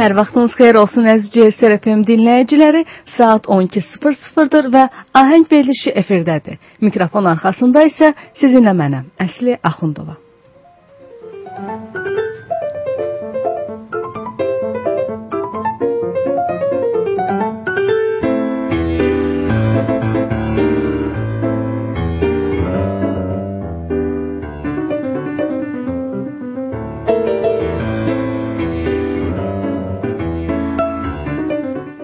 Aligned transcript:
Hər 0.00 0.14
vaxtınız 0.16 0.54
xeyir 0.56 0.78
olsun 0.80 1.08
əziz 1.12 1.26
CSR 1.34 1.74
FM 1.76 2.06
dinləyiciləri. 2.08 2.86
Saat 3.18 3.50
12:00-dır 3.56 4.70
və 4.72 4.86
ahəng 5.22 5.44
verilişi 5.50 5.92
efirdədir. 6.02 6.56
Mikrofon 6.80 7.28
arxasında 7.34 7.84
isə 7.90 8.14
sizinlə 8.40 8.72
mənəm, 8.80 9.12
Əsli 9.20 9.60
Axundova. 9.60 10.16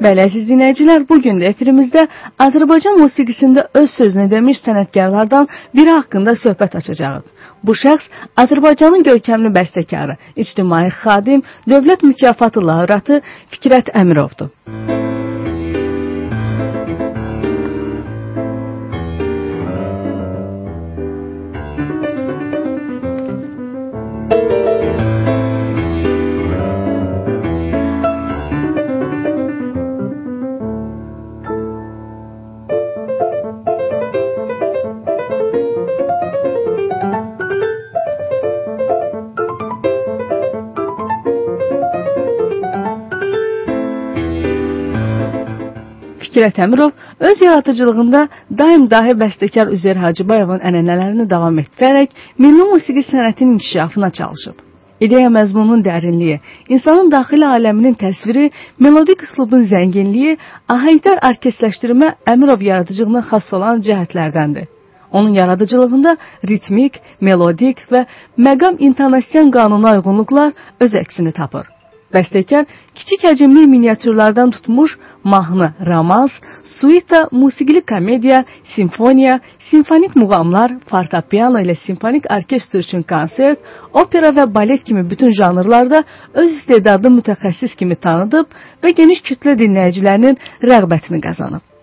Bəli, 0.06 0.23
əziz 0.23 0.45
dinləyicilər, 0.46 1.02
bu 1.09 1.16
gün 1.19 1.41
də 1.41 1.48
efirimizdə 1.51 2.05
Azərbaycan 2.45 3.01
musiqisində 3.01 3.65
öz 3.80 3.88
sözünü 3.91 4.29
demiş 4.30 4.60
sənətkarlardan 4.62 5.48
biri 5.74 5.96
haqqında 5.96 6.37
söhbət 6.42 6.77
açacağıq. 6.80 7.24
Bu 7.66 7.74
şəxs 7.80 8.06
Azərbaycanın 8.42 9.02
görkəmli 9.09 9.51
bəstəkarı, 9.56 10.15
ictimai 10.45 10.84
xadim, 11.01 11.42
dövlət 11.73 12.06
mükafatı 12.06 12.62
laureatı 12.69 13.19
Fikrət 13.56 13.91
Əmirovdur. 14.02 14.55
Fikrət 14.69 15.05
Əmirov 46.55 46.91
öz 47.21 47.41
yaradıcılığında 47.43 48.29
daim 48.59 48.91
dahi 48.91 49.16
bəstəkar 49.23 49.73
Üzeyir 49.73 49.97
Hacıbayevin 49.97 50.63
ənənələrini 50.69 51.27
davam 51.30 51.59
etdirərək 51.59 52.15
milli 52.38 52.69
musiqi 52.73 53.03
sənətinin 53.11 53.57
inkişafına 53.57 54.11
çalışıb. 54.11 54.55
İdeya 55.01 55.29
məzmununun 55.29 55.83
dərinliyi, 55.85 56.38
insanın 56.69 57.11
daxili 57.11 57.45
aləminin 57.45 57.99
təsviri, 58.01 58.51
melodik 58.80 59.23
üslubun 59.27 59.66
zənginliyi, 59.73 60.38
ahəngdar 60.73 61.21
orkestrləşdirmə 61.30 62.15
Əmirov 62.33 62.65
yaradıcılığına 62.71 63.27
xas 63.31 63.53
olan 63.59 63.85
cəhətlərdəndir. 63.88 64.66
Onun 65.12 65.34
yaradıcılığında 65.34 66.16
ritmik, 66.49 67.00
melodik 67.21 67.84
və 67.93 68.06
məqam 68.38 68.81
intonasiyan 68.88 69.50
qanuna 69.50 69.99
uyğunluqlar 69.99 70.53
öz 70.81 70.94
əksini 71.05 71.33
tapır. 71.33 71.75
Bəstəkar 72.17 72.65
kiçik 72.97 73.27
həcmli 73.28 73.67
miniatürlərdən 73.69 74.53
tutmuş 74.56 74.95
mahnı, 75.33 75.69
romans, 75.89 76.33
suita, 76.78 77.27
musiqili 77.33 77.83
komediya, 77.93 78.45
simfoniya, 78.75 79.39
simfonik 79.71 80.17
muğamlar, 80.17 80.78
fortepiano 80.91 81.61
ilə 81.65 81.77
simfonik 81.84 82.31
orkestr 82.39 82.81
üçün 82.84 83.05
konsert, 83.15 83.61
opera 83.93 84.33
və 84.39 84.49
balet 84.59 84.84
kimi 84.89 85.05
bütün 85.11 85.34
janrlarda 85.41 86.05
öz 86.34 86.50
istedadlı 86.59 87.12
mütəxəssis 87.21 87.77
kimi 87.77 88.00
tanıdıb 88.09 88.61
və 88.83 88.97
geniş 89.00 89.25
kütlə 89.31 89.59
dinləyicilərinin 89.62 90.41
rəğbətini 90.72 91.22
qazanıb. 91.28 91.75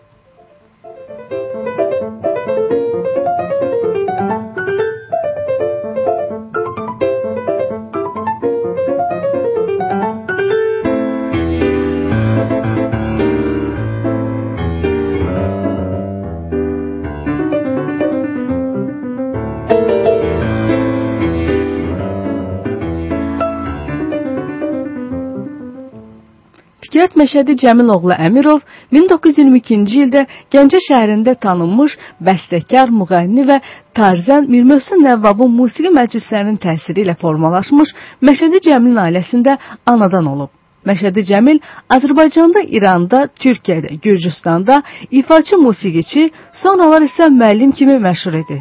Fikrət 26.94 27.16
Məşədi 27.18 27.54
Cəmiloğlu 27.58 28.14
Əmirov 28.22 28.60
1922-ci 28.94 30.02
ildə 30.04 30.22
Gəncə 30.54 30.78
şəhərində 30.86 31.34
tanınmış 31.42 31.96
bəstəkar, 32.22 32.92
müğənni 32.94 33.46
və 33.48 33.56
tarzən 33.98 34.46
Mir 34.46 34.68
Mövsüm 34.70 35.00
Nəvvabın 35.02 35.50
musiqi 35.58 35.90
məclislərinin 35.90 36.60
təsiri 36.62 37.02
ilə 37.02 37.16
formalaşmış 37.18 37.96
Məşədi 38.30 38.62
Cəmilin 38.68 39.00
ailəsində 39.08 39.56
anadan 39.90 40.30
olub. 40.30 40.52
Məşədi 40.86 41.24
Cəmil 41.32 41.64
Azərbaycanda, 41.98 42.62
İranda, 42.78 43.24
Türkiyədə, 43.42 43.96
Gürcüstanda 44.04 44.84
ifaçı 45.10 45.58
musiqiçi, 45.58 46.28
sonralar 46.62 47.08
isə 47.08 47.32
müəllim 47.40 47.72
kimi 47.74 47.96
məşhur 48.06 48.38
idi. 48.44 48.60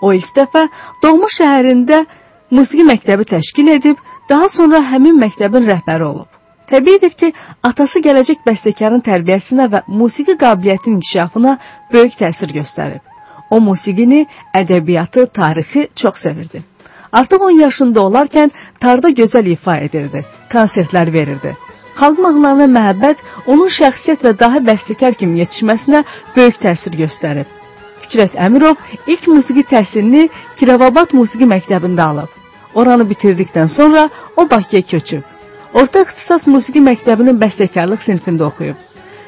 O 0.00 0.14
ilk 0.16 0.32
dəfə 0.38 0.64
doğma 1.04 1.28
şəhərində 1.36 2.00
musiqi 2.56 2.88
məktəbi 2.88 3.28
təşkil 3.34 3.68
edib, 3.76 4.00
daha 4.32 4.48
sonra 4.56 4.80
həmin 4.94 5.20
məktəbin 5.26 5.68
rəhbəri 5.68 6.08
olub. 6.08 6.35
Təbiidir 6.70 7.12
ki, 7.14 7.32
atası 7.62 8.00
gələcək 8.02 8.40
bəstəkarın 8.46 9.02
tərbiyəsinə 9.06 9.68
və 9.72 9.82
musiqi 9.86 10.34
qabiliyyətinin 10.40 10.96
inkişafına 10.98 11.58
böyük 11.92 12.16
təsir 12.22 12.54
göstərib. 12.56 13.02
O 13.50 13.60
musiqini, 13.60 14.24
ədəbiyyatı, 14.60 15.28
tarixi 15.32 15.88
çox 16.02 16.18
sevirdi. 16.22 16.62
Artıq 17.12 17.44
10 17.48 17.60
yaşında 17.60 18.00
olarkən 18.00 18.50
tarda 18.80 19.12
gözəl 19.20 19.52
ifa 19.52 19.76
edirdi, 19.86 20.24
konsertlər 20.52 21.12
verirdi. 21.12 21.54
Xalq 22.00 22.18
mahnılarına 22.24 22.66
məhəbbət 22.78 23.22
onun 23.46 23.70
şəxsiyyət 23.76 24.26
və 24.26 24.32
daha 24.40 24.58
bəstəkar 24.70 25.14
kimi 25.20 25.40
yetişməsinə 25.44 26.02
böyük 26.36 26.58
təsir 26.64 26.98
göstərib. 26.98 27.46
Fikrət 28.02 28.34
Əmirov 28.48 28.82
ilk 29.06 29.30
musiqi 29.30 29.64
təhsilini 29.70 30.26
Kirovabad 30.58 31.14
Musiqi 31.14 31.48
Məktəbində 31.54 32.10
alıb. 32.10 32.28
Oranı 32.74 33.06
bitirdikdən 33.08 33.72
sonra 33.78 34.08
o 34.36 34.50
Bakıya 34.50 34.82
köçüb. 34.82 35.35
Orta 35.76 36.00
ixtisas 36.06 36.46
musiqi 36.48 36.80
məktəbinin 36.80 37.36
bəstəkarlıq 37.40 38.04
sinifində 38.06 38.46
oxuyub. 38.46 38.78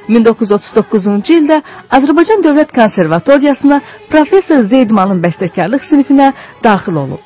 1939-cu 0.09 1.35
ildə 1.35 1.59
Azərbaycan 1.99 2.45
Dövlət 2.47 2.71
Konservatoriyasına 2.79 3.81
professor 4.09 4.65
Zeydmanın 4.71 5.21
bəstəkarlıq 5.25 5.85
sinifinə 5.91 6.31
daxil 6.65 7.03
olub. 7.03 7.21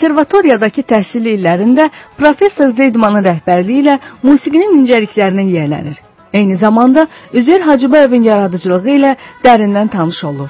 Konservatoriyadakı 0.00 0.80
təhsil 0.88 1.26
illərində 1.28 1.90
professor 2.16 2.70
Zeydmanın 2.72 3.20
rəhbərliyi 3.26 3.82
ilə 3.82 3.96
musiqinin 4.22 4.78
incəliklərinə 4.78 5.42
yiyələnir. 5.44 5.98
Eyni 6.32 6.56
zamanda 6.56 7.04
Üzeyir 7.36 7.60
Hacıbayevin 7.60 8.22
yaradıcılığı 8.24 8.94
ilə 8.94 9.10
dərindən 9.44 9.90
tanış 9.92 10.22
olur. 10.24 10.48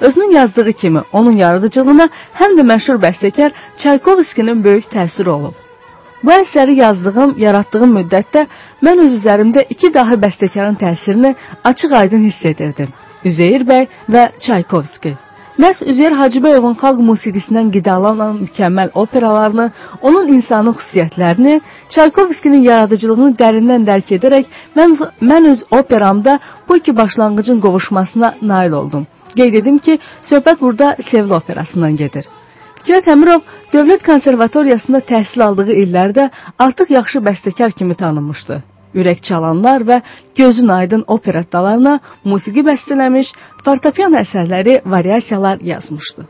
Özünün 0.00 0.36
yazdığı 0.36 0.72
kimi 0.72 1.02
onun 1.12 1.36
yaradıcılığına 1.36 2.06
həm 2.40 2.54
də 2.58 2.66
məşhur 2.70 3.00
bəstəkar 3.06 3.50
Çaykovskinin 3.82 4.62
böyük 4.64 4.86
təsiri 4.94 5.28
olub. 5.28 5.58
Bu 6.22 6.30
əsəri 6.36 6.78
yazdığım, 6.78 7.34
yaratdığım 7.42 7.98
müddətdə 7.98 8.46
mən 8.86 9.02
öz 9.06 9.18
üzərimdə 9.18 9.66
iki 9.70 9.94
dahi 9.94 10.20
bəstəkarın 10.28 10.78
təsirini 10.78 11.34
açıq-aydın 11.64 12.24
hiss 12.28 12.46
edirdim. 12.54 12.94
Üzeyir 13.24 13.66
bəy 13.66 13.86
və 14.08 14.28
Çaykovski. 14.38 15.16
Məhz 15.60 15.82
Üzeyir 15.84 16.14
Hacıbəyovun 16.16 16.78
xalq 16.80 17.00
musiqisindən 17.04 17.66
qidalanan 17.74 18.38
mükəmməl 18.44 18.94
operalarını, 19.02 19.66
onun 20.08 20.30
insani 20.36 20.72
xüsusiyyətlərini, 20.78 21.58
Çaykovskinin 21.94 22.62
yaradıcılığını 22.68 23.34
dərindən 23.42 23.84
dərk 23.90 24.14
edərək 24.16 24.48
mən, 24.78 24.96
mən 25.20 25.50
öz 25.50 25.64
operamda 25.80 26.38
bu 26.68 26.76
iki 26.80 26.96
başlanğıcın 26.96 27.60
qovuşmasına 27.60 28.34
nail 28.42 28.72
oldum. 28.80 29.06
Qeyd 29.36 29.60
edim 29.60 29.78
ki, 29.78 29.98
söhbət 30.30 30.60
burada 30.60 30.96
Sevil 31.10 31.36
operasından 31.40 31.96
gedir. 31.96 32.24
Fikrət 32.80 33.12
Əmirov 33.12 33.44
Dövlət 33.74 34.08
Konservatoriyasında 34.08 35.04
təhsil 35.12 35.44
aldığı 35.44 35.72
illərdə 35.84 36.30
artıq 36.58 36.96
yaxşı 36.96 37.20
bəstəkar 37.28 37.76
kimi 37.76 37.94
tanınmışdı. 37.94 38.62
Ürək 38.94 39.22
çalanlar 39.28 39.86
və 39.88 40.00
gözün 40.36 40.68
aydın 40.68 41.04
operettalarına 41.06 41.98
musiqi 42.24 42.64
bəstələmiş, 42.66 43.32
fortepiano 43.64 44.20
əsərləri, 44.20 44.80
variasiyalar 44.84 45.64
yazmışdı. 45.72 46.26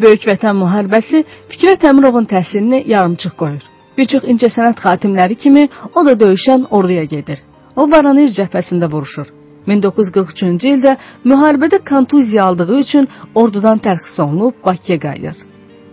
Böyük 0.00 0.22
Vətən 0.24 0.56
müharibəsi 0.56 1.20
Fikrət 1.52 1.82
Əmirovun 1.84 2.24
təhsilini 2.28 2.78
yarımçıq 2.88 3.34
qoyur. 3.40 3.64
Bir 3.98 4.06
çox 4.12 4.24
incəsənət 4.32 4.78
xatimləri 4.80 5.36
kimi 5.42 5.66
o 5.94 6.04
da 6.06 6.14
döyüşən 6.22 6.64
orduya 6.78 7.04
gedir. 7.10 7.42
O 7.76 7.84
Voronej 7.90 8.32
cəbhəsində 8.38 8.88
vuruşur. 8.92 9.28
1943-cü 9.68 10.72
ildə 10.76 10.94
müharibədə 11.32 11.82
kontuziya 11.90 12.46
aldığı 12.48 12.78
üçün 12.78 13.10
ordudan 13.34 13.82
tərxis 13.84 14.16
olunub 14.24 14.56
Bakıya 14.64 14.98
qayıdır. 15.04 15.36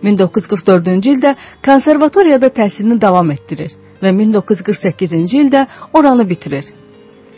1944-cü 0.08 1.14
ildə 1.16 1.34
konservatoriyada 1.68 2.48
təhsilini 2.62 3.00
davam 3.00 3.30
etdirir 3.36 3.76
və 4.02 4.14
1948-ci 4.24 5.44
ildə 5.44 5.66
oranı 5.92 6.28
bitirir. 6.32 6.64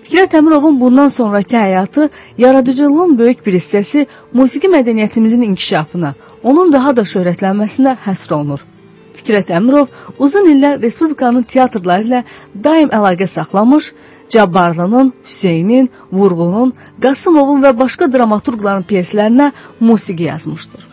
Fikrət 0.06 0.38
Əmirovun 0.38 0.78
bundan 0.80 1.10
sonrakı 1.18 1.56
həyatı 1.56 2.08
yaradıcılığın 2.38 3.18
böyük 3.18 3.46
bir 3.46 3.58
hissəsi 3.58 4.06
musiqi 4.32 4.68
mədəniyyətimizin 4.70 5.44
inkişafına, 5.50 6.14
onun 6.42 6.72
daha 6.72 6.94
da 6.96 7.04
şöhrətlənməsinə 7.12 7.96
həsr 8.06 8.34
olunur. 8.36 8.62
Fikrət 9.18 9.50
Əmirov 9.56 9.90
uzun 10.22 10.48
illər 10.52 10.78
Respublikanın 10.82 11.44
teatrları 11.50 12.06
ilə 12.08 12.22
daim 12.54 12.92
əlaqə 12.98 13.28
saxlamış, 13.34 13.90
Cabbarlının, 14.30 15.12
Hüseynin, 15.26 15.90
Vurğunun, 16.12 16.72
Qasımovun 17.02 17.64
və 17.64 17.74
başqa 17.82 18.06
dramaturqların 18.12 18.86
pyeslərinə 18.90 19.50
musiqi 19.80 20.30
yazmışdır. 20.30 20.89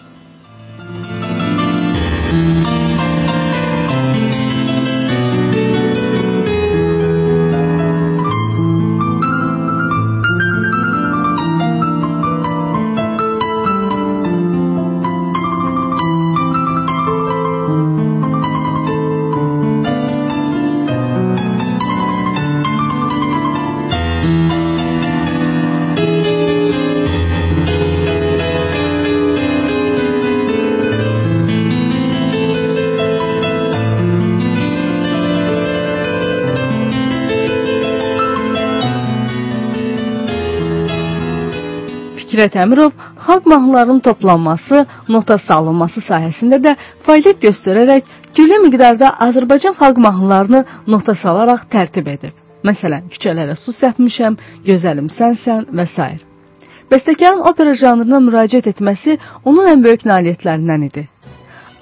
Fikrət 42.38 42.56
Əmirov 42.62 42.92
xalq 43.26 43.48
mahnılarının 43.50 44.00
toplanması, 44.06 44.84
nota 45.10 45.40
salınması 45.42 46.04
sahəsində 46.06 46.60
də 46.62 46.76
fəaliyyət 47.08 47.40
göstərərək 47.48 48.12
güllü 48.38 48.60
miqdarda 48.68 49.10
Azərbaycan 49.26 49.74
xalq 49.80 49.98
mahnılarını 50.06 50.62
nota 50.94 51.16
salaraq 51.18 51.64
tərtib 51.74 52.12
edib. 52.14 52.36
Məsələn, 52.62 53.08
küçələrə 53.10 53.56
su 53.58 53.74
səpmişəm, 53.74 54.38
gözəlim 54.70 55.10
sənsən 55.18 55.66
və 55.80 55.88
s. 55.96 56.12
Bəstəkarın 56.94 57.42
opera 57.50 57.74
janrına 57.74 58.22
müraciət 58.28 58.70
etməsi 58.76 59.18
onun 59.44 59.74
ən 59.74 59.82
böyük 59.88 60.06
nailiyyətlərindən 60.06 60.86
idi. 60.92 61.08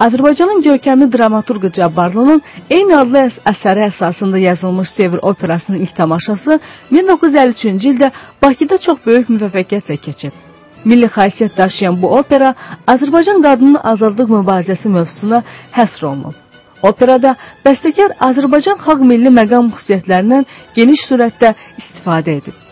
Azərbaycanın 0.04 0.60
görkəmli 0.60 1.06
dramaturqu 1.12 1.70
Cabbarlının 1.72 2.42
eyni 2.70 2.96
adlı 2.96 3.22
əsəri 3.50 3.86
əsasında 3.86 4.38
yazılmış 4.42 4.90
Sevr 4.96 5.22
operasının 5.30 5.80
ilk 5.84 5.94
tamaşası 5.96 6.58
1953-cü 6.92 7.92
ildə 7.92 8.10
Bakıda 8.42 8.78
çox 8.86 8.98
böyük 9.06 9.30
müvəffəqiyyətlə 9.32 9.96
keçib. 10.06 10.34
Milli 10.84 11.08
xasiyyət 11.16 11.56
daşıyan 11.56 11.96
bu 12.02 12.12
opera 12.18 12.52
Azərbaycan 12.86 13.40
qadının 13.46 13.80
azadlıq 13.92 14.28
mübarizəsi 14.36 14.92
mövzusuna 14.98 15.42
həsr 15.78 16.06
olunub. 16.10 16.36
Operada 16.82 17.32
bəstəkar 17.64 18.18
Azərbaycan 18.28 18.76
xalq 18.84 19.08
milli 19.14 19.32
məqam 19.40 19.72
xüsusiyyətlərindən 19.72 20.44
geniş 20.76 21.08
surətdə 21.08 21.54
istifadə 21.80 22.36
edib. 22.42 22.65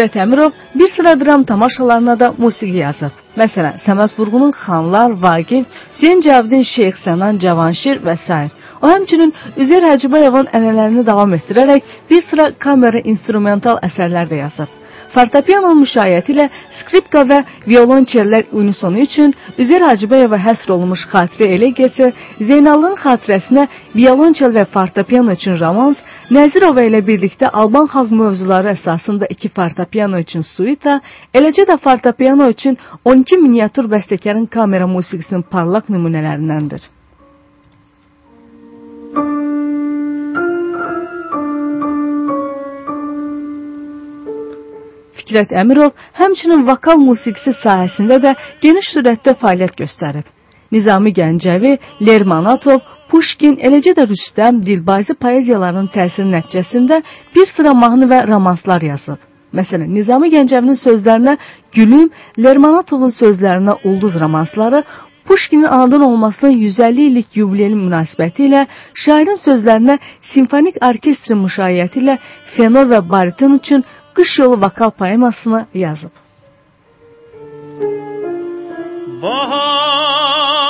Fikrət 0.00 0.16
Əmirov 0.22 0.52
bir 0.80 0.88
sıra 0.88 1.10
dram 1.20 1.42
tamaşalarına 1.44 2.14
da 2.20 2.28
musiqi 2.38 2.78
yazıb. 2.80 3.18
Məsələn, 3.36 3.74
Səməd 3.84 4.14
Vurğunun 4.16 4.54
Xanlar, 4.62 5.12
Vaqif, 5.24 5.66
Hüseyn 5.92 6.24
Cavidin 6.24 6.64
Şeyx 6.70 7.02
Sənan, 7.04 7.36
Cavanşir 7.42 8.00
və 8.06 8.16
s. 8.16 8.40
O 8.80 8.88
həmçinin 8.88 9.34
Üzeyir 9.60 9.84
Hacıbayevin 9.90 10.48
ənənələrini 10.56 11.04
davam 11.06 11.36
etdirərək 11.36 11.96
bir 12.10 12.24
sıra 12.30 12.50
kamera 12.66 13.04
instrumental 13.12 13.76
əsərlər 13.90 14.32
də 14.32 14.40
yazıb. 14.46 14.79
Fortepianonun 15.14 15.80
müşayiəti 15.82 16.30
ilə 16.34 16.44
skripka 16.80 17.24
və 17.26 17.38
violonçellər 17.66 18.52
unisonu 18.60 19.02
üçün 19.02 19.32
Üzeyir 19.58 19.82
Hacıbəyova 19.88 20.38
həsr 20.44 20.70
olunmuş 20.76 21.02
xatirə 21.10 21.48
elegiyası, 21.56 22.12
Zeynallın 22.50 22.94
xatirəsinə 23.00 23.66
violonçel 23.94 24.54
və 24.54 24.64
fortepiano 24.76 25.34
üçün 25.34 25.58
romans, 25.62 25.98
Nəzirova 26.30 26.86
ilə 26.86 27.02
birlikdə 27.08 27.50
Alban 27.62 27.90
xalq 27.90 28.14
mövzuları 28.20 28.70
əsasında 28.76 29.26
iki 29.34 29.50
fortepiano 29.58 30.22
üçün 30.22 30.46
suita, 30.46 31.00
eləcə 31.34 31.66
də 31.72 31.80
fortepiano 31.82 32.46
üçün 32.54 32.78
12 33.04 33.42
miniatür 33.42 33.90
bəstəkarın 33.90 34.46
kamera 34.46 34.86
musiqisinin 34.86 35.42
parlaq 35.42 35.90
nümunələrindəndir. 35.90 36.86
Fikrət 45.30 45.52
Əmirov 45.54 45.92
həmçinin 46.18 46.64
vokal 46.66 46.98
musiqisi 46.98 47.52
sahəsində 47.62 48.16
də 48.24 48.32
geniş 48.64 48.88
sürətdə 48.96 49.36
fəaliyyət 49.38 49.76
göstərib. 49.78 50.24
Nizami 50.74 51.12
Gəncəvi, 51.14 51.76
Lermonatov, 52.02 52.80
Puşkin, 53.10 53.54
eləcə 53.66 53.94
də 53.98 54.08
Rüstəm, 54.10 54.58
Dilbazi 54.66 55.14
poeziyalarının 55.22 55.86
təsiri 55.94 56.26
nəticəsində 56.32 56.98
bir 57.36 57.46
sıra 57.52 57.74
mahnı 57.74 58.10
və 58.10 58.24
romanslar 58.26 58.82
yazıb. 58.82 59.22
Məsələn, 59.54 59.94
Nizami 59.94 60.32
Gəncəvinin 60.34 60.78
sözlərinə 60.82 61.36
Gülüm, 61.78 62.10
Lermonatovun 62.38 63.14
sözlərinə 63.14 63.78
Ulduz 63.86 64.18
romansları 64.20 64.82
Puşkinin 65.30 65.64
anadan 65.64 66.00
olmasının 66.00 66.52
150 66.52 67.02
illik 67.02 67.36
yubileyli 67.36 67.76
münasibəti 67.78 68.48
ilə 68.48 68.64
şairin 69.04 69.38
sözlərinə 69.38 69.98
simfonik 70.32 70.80
orkestrin 70.82 71.38
müşayiəti 71.44 72.00
ilə 72.02 72.16
fenor 72.56 72.88
və 72.90 72.98
bariton 73.12 73.54
üçün 73.60 73.84
Qış 74.20 74.38
yolu 74.38 74.56
vokal 74.62 74.90
poemasını 74.90 75.66
yazıb. 75.74 76.10
Bahar 79.22 80.69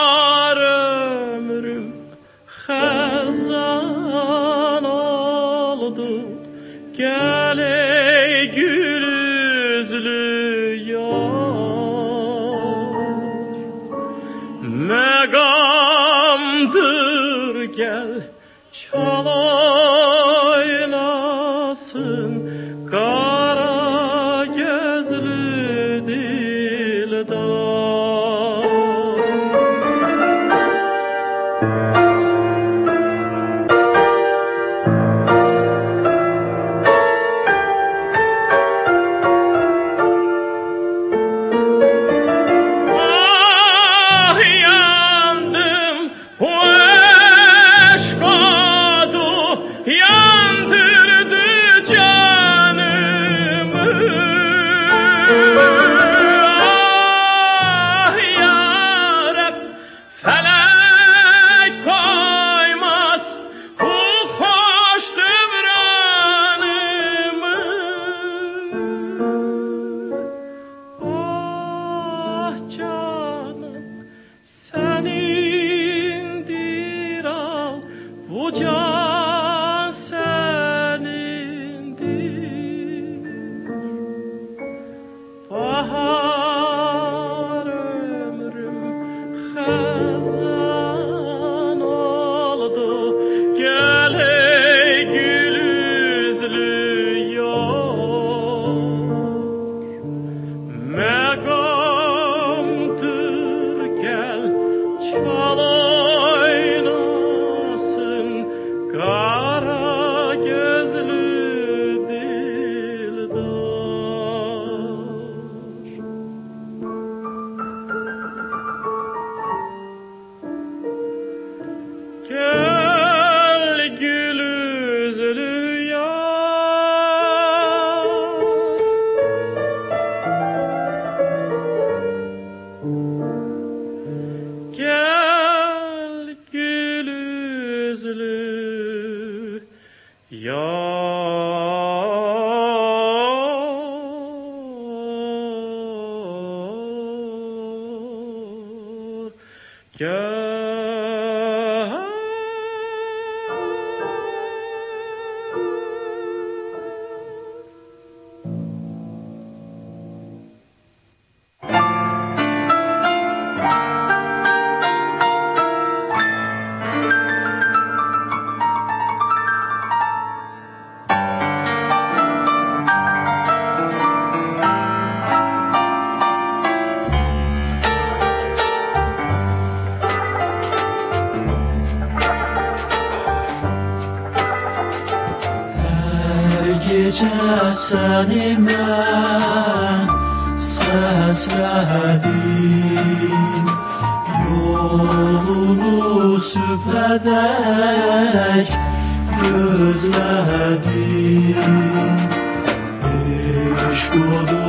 aşk 203.90 204.14
odur. 204.14 204.59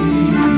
Amen. 0.00 0.49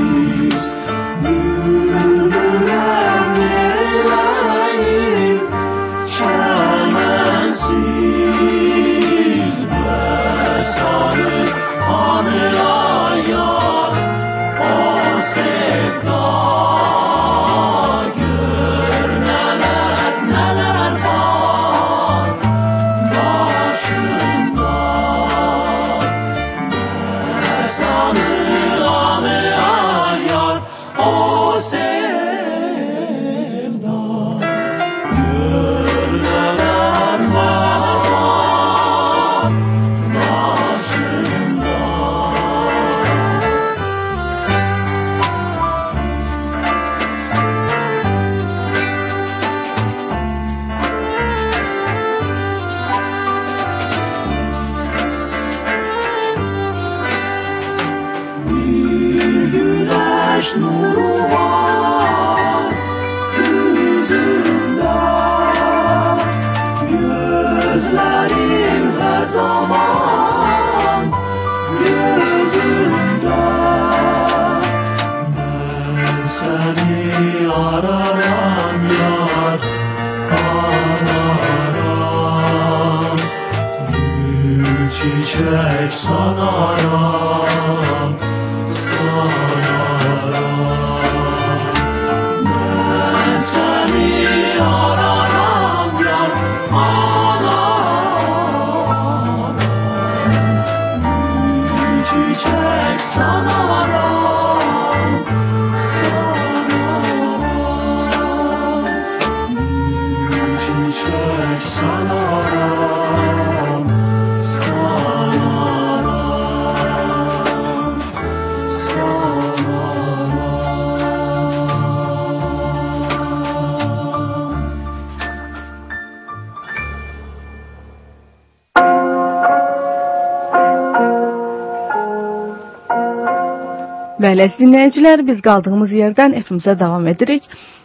Bəli, 134.33 134.47
dinləyicilər, 134.57 135.21
biz 135.27 135.41
qaldığımız 135.45 135.91
yerdən 135.93 136.31
efimizə 136.39 136.73
davam 136.77 137.03
edirik. 137.11 137.43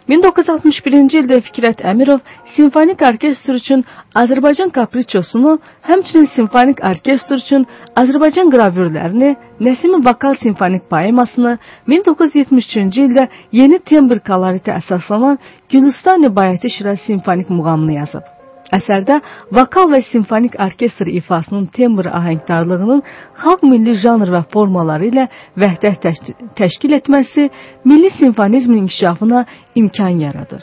1961-ci 0.08 1.18
ildə 1.20 1.36
Fikrət 1.48 1.82
Əmirov 1.90 2.22
simfonik 2.54 3.04
orkestr 3.08 3.58
üçün 3.58 3.82
Azərbaycan 4.20 4.72
kapriçosunu, 4.78 5.58
həmçinin 5.90 6.30
simfonik 6.36 6.80
orkestr 6.92 7.36
üçün 7.42 7.68
Azərbaycan 8.04 8.48
qravürlərini, 8.54 9.34
Nəsimi 9.68 10.00
vokal 10.08 10.40
simfonik 10.40 10.88
poemasını 10.94 11.58
1973-cü 11.96 13.06
ildə 13.10 13.28
yeni 13.60 13.82
tembr 13.92 14.24
koloritə 14.30 14.78
əsaslanan 14.80 15.36
Gülüstan-ı 15.68 16.32
Bayati 16.40 16.72
Şiraz 16.78 17.04
simfonik 17.10 17.50
muğamını 17.50 18.00
yazıb. 18.00 18.37
Əsərdə 18.76 19.20
vokal 19.56 19.88
və 19.92 20.02
simfonik 20.10 20.56
orkestr 20.60 21.08
ifasının 21.08 21.68
tembr 21.72 22.10
ahəngdarlığının 22.18 23.00
xalq 23.42 23.64
milli 23.64 23.94
janr 24.02 24.28
və 24.34 24.42
formaları 24.52 25.08
ilə 25.08 25.28
vəhdət 25.56 26.02
təş- 26.04 26.34
təşkil 26.60 26.98
etməsi 27.00 27.48
milli 27.84 28.10
simfonizmin 28.18 28.84
inkişafına 28.84 29.44
imkan 29.74 30.20
yaradır. 30.24 30.62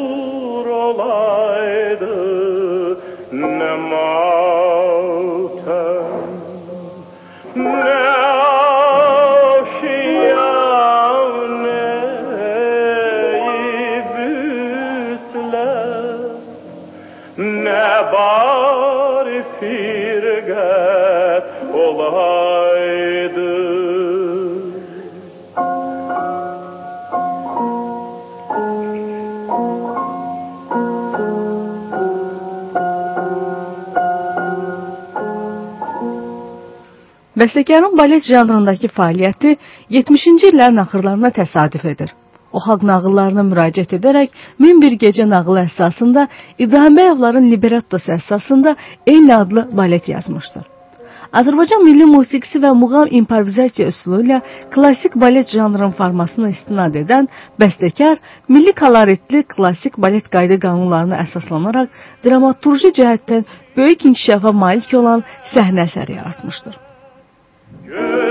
Bəstəkarın 37.41 37.95
balet 37.97 38.21
janrındakı 38.29 38.89
fəaliyyəti 38.97 39.51
70-ci 39.95 40.49
illərin 40.51 40.81
axırlarına 40.81 41.29
təsadüf 41.37 41.85
edir. 41.91 42.11
O 42.53 42.59
xalq 42.61 42.83
nağıllarına 42.89 43.45
müraciət 43.47 43.95
edərək 43.97 44.35
Min 44.61 44.81
bir 44.83 44.93
gecə 45.03 45.25
nağılı 45.29 45.63
əsasında 45.63 46.27
İbrahim 46.65 46.99
Bəyovların 46.99 47.47
librettosu 47.53 48.11
əsasında 48.17 48.75
eyni 49.13 49.33
adlı 49.35 49.63
balet 49.79 50.09
yazmışdır. 50.11 50.67
Azərbaycan 51.39 51.81
milli 51.87 52.05
musiqisi 52.11 52.61
və 52.61 52.75
muğam 52.83 53.09
improvizasiya 53.21 53.89
üsulu 53.93 54.21
ilə 54.25 54.41
klassik 54.75 55.17
balet 55.25 55.49
janrının 55.55 55.97
formasına 55.97 56.51
istinad 56.53 56.99
edən 57.03 57.31
bəstəkar 57.63 58.21
milli 58.49 58.75
koloritli 58.83 59.43
klassik 59.55 59.97
balet 59.97 60.29
qayda 60.37 60.59
qanunlarına 60.67 61.23
əsaslanaraq 61.25 61.89
dramaturji 62.27 62.93
cəhətdən 63.01 63.49
böyük 63.81 64.07
inkişafa 64.11 64.55
malik 64.67 64.93
olan 65.03 65.27
səhnə 65.55 65.89
əsəri 65.89 66.21
yaratmışdır. 66.21 66.90
Yeah. 67.91 68.30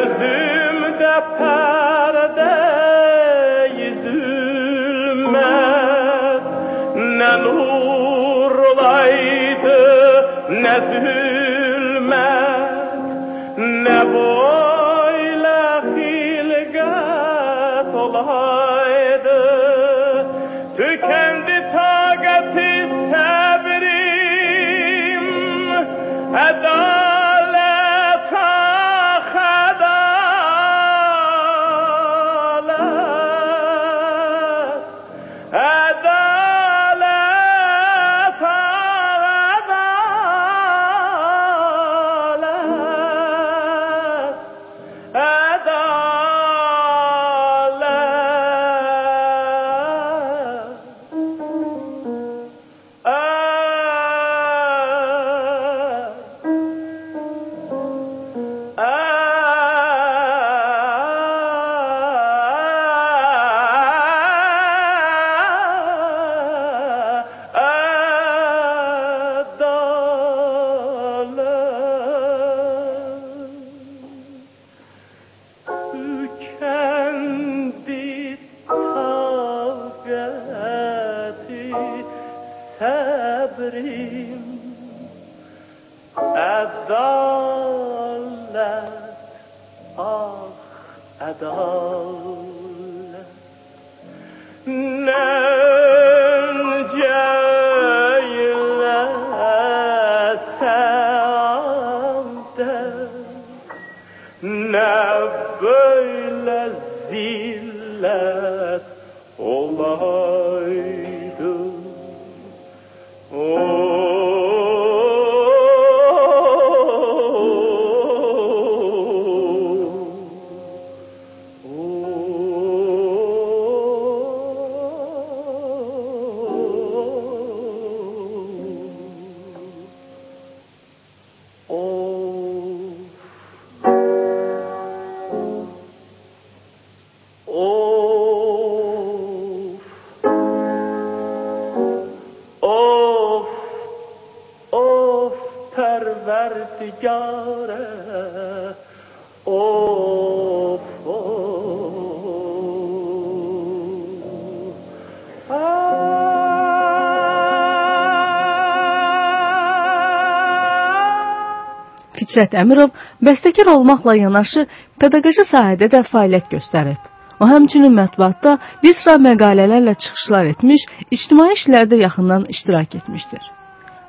Fikrət 162.30 162.52
Əmirov 162.54 162.90
bəstəkar 163.26 163.68
olmaqla 163.72 164.12
yanaşı 164.14 164.62
pedaqoji 165.02 165.44
sahədə 165.50 165.88
də 165.90 166.00
fəaliyyət 166.10 166.52
göstərib. 166.52 167.00
O 167.42 167.48
həmçinin 167.50 167.90
mətbuatda 167.96 168.52
bir 168.82 168.94
sıra 168.98 169.16
məqalələrlə 169.24 169.94
çıxışlar 170.04 170.50
etmiş, 170.52 170.84
ictimai 171.16 171.48
işlərdə 171.56 171.98
yaxından 172.04 172.44
iştirak 172.54 172.94
etmişdir. 173.00 173.40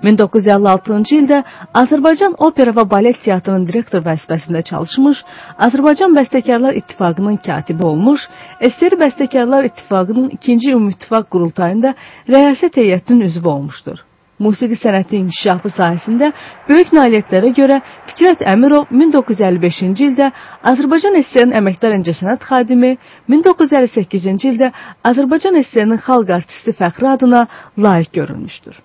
1956-cı 0.05 1.17
ildə 1.17 1.39
Azərbaycan 1.81 2.37
Opera 2.47 2.75
və 2.77 2.85
Balet 2.93 3.17
Teatrının 3.25 3.65
direktor 3.69 4.05
vəzifəsində 4.05 4.61
çalışmış, 4.69 5.23
Azərbaycan 5.69 6.13
Bəstəkarlar 6.17 6.77
İttifaqının 6.83 7.41
katibi 7.47 7.85
olmuş, 7.93 8.27
SSR 8.69 8.99
Bəstəkarlar 9.01 9.71
İttifaqının 9.71 10.29
2-ci 10.37 10.75
Ümumİttifaq 10.77 11.29
qurultayında 11.33 11.95
rəyasət 12.29 12.81
heyətinin 12.83 13.29
üzvü 13.31 13.53
olmuşdur. 13.55 14.05
Musiqi 14.41 14.77
sənəti 14.81 15.19
inkişafı 15.21 15.69
sahəsində 15.75 16.31
böyük 16.69 16.93
nailiyyətlərə 16.97 17.51
görə 17.59 17.79
Fikrət 18.09 18.43
Əmirov 18.53 18.89
1955-ci 19.01 20.07
ildə 20.09 20.29
Azərbaycan 20.73 21.17
SSR-nin 21.21 21.57
əməkdar 21.61 21.97
incəsənət 21.99 22.47
xadimi, 22.49 22.95
1958-ci 23.29 24.53
ildə 24.53 24.71
Azərbaycan 25.11 25.59
SSR-nin 25.63 26.01
xalq 26.07 26.37
artisti 26.41 26.73
fəxri 26.83 27.13
adına 27.15 27.45
layiq 27.77 28.15
görülmüşdür. 28.21 28.79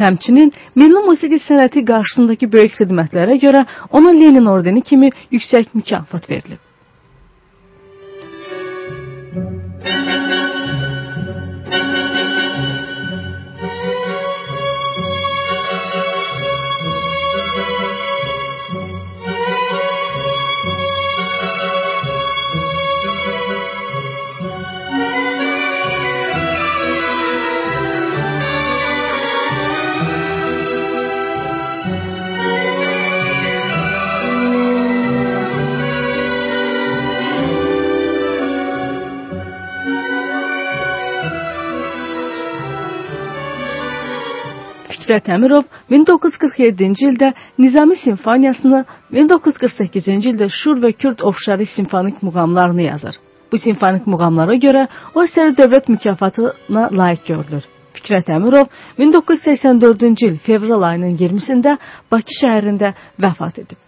Həmçinin 0.00 0.52
milli 0.80 1.04
musiqi 1.06 1.38
sənəti 1.44 1.84
qarşısındakı 1.92 2.48
böyük 2.52 2.80
xidmətlərə 2.80 3.36
görə 3.44 3.66
ona 3.90 4.14
Lenin 4.16 4.48
ordeni 4.54 4.82
kimi 4.82 5.12
yüksək 5.30 5.74
mükafat 5.74 6.30
verilib. 6.30 6.69
Fikrət 45.10 45.26
Əmirov 45.34 45.64
1947-ci 45.90 47.06
ildə 47.08 47.32
Nizami 47.58 47.96
simfoniyasını, 47.98 48.84
1948-ci 49.16 50.30
ildə 50.30 50.46
Şur 50.54 50.78
və 50.84 50.92
Kürd 50.94 51.24
oxşarı 51.26 51.66
simfonik 51.66 52.22
muğamlarını 52.22 52.84
yazır. 52.84 53.18
Bu 53.50 53.58
simfonik 53.58 54.06
muğamlara 54.06 54.54
görə 54.62 54.86
o 55.16 55.24
əsəri 55.24 55.56
dövlət 55.58 55.90
mükafatına 55.90 56.86
layiq 56.94 57.26
görülür. 57.26 57.66
Fikrət 57.98 58.30
Əmirov 58.36 58.70
1984-cü 59.02 60.30
il 60.30 60.38
fevral 60.46 60.86
ayının 60.92 61.18
20-sində 61.18 61.74
Bakı 62.06 62.38
şəhərində 62.44 62.94
vəfat 63.18 63.64
edib. 63.64 63.82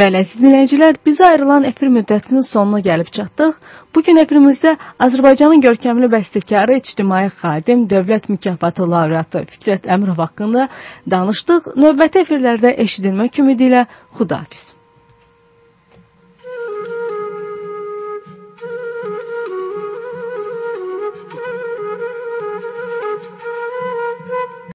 Bəli, 0.00 0.20
əziz 0.24 0.40
dinləyicilər, 0.40 0.96
bizə 1.04 1.26
ayrılan 1.26 1.66
efir 1.68 1.90
müddətinin 1.92 2.44
sonuna 2.48 2.78
gəlib 2.86 3.10
çatdıq. 3.16 3.58
Bu 3.94 4.02
gün 4.06 4.20
efirimizdə 4.22 4.72
Azərbaycanın 5.06 5.60
görkəmli 5.66 6.08
bəstəkarı, 6.14 6.78
ictimai 6.80 7.26
xadim, 7.42 7.84
dövlət 7.90 8.30
mükafatı 8.32 8.88
laureatı 8.94 9.44
Fikrət 9.52 9.92
Əmrov 9.96 10.24
haqqında 10.24 10.68
danışdıq. 11.16 11.72
Növbəti 11.84 12.24
efirlərdə 12.24 12.72
eşidilmək 12.86 13.42
ümidi 13.44 13.68
ilə 13.68 13.88
xudahafiz. 14.16 14.70